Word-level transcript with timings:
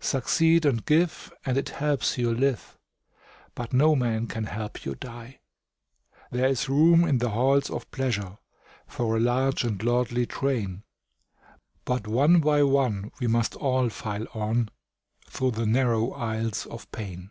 Succeed 0.00 0.64
and 0.64 0.86
give, 0.86 1.30
and 1.44 1.58
it 1.58 1.68
helps 1.68 2.16
you 2.16 2.32
live, 2.32 2.78
But 3.54 3.74
no 3.74 3.94
man 3.94 4.26
can 4.26 4.44
help 4.44 4.86
you 4.86 4.94
die. 4.94 5.40
There 6.30 6.48
is 6.48 6.70
room 6.70 7.04
in 7.04 7.18
the 7.18 7.28
halls 7.28 7.68
of 7.68 7.90
pleasure 7.90 8.38
For 8.86 9.18
a 9.18 9.20
large 9.20 9.64
and 9.64 9.82
lordly 9.82 10.24
train, 10.24 10.84
But 11.84 12.06
one 12.06 12.40
by 12.40 12.62
one 12.62 13.12
we 13.20 13.26
must 13.26 13.54
all 13.54 13.90
file 13.90 14.26
on 14.32 14.70
Through 15.28 15.50
the 15.50 15.66
narrow 15.66 16.12
aisles 16.12 16.64
of 16.64 16.90
pain. 16.90 17.28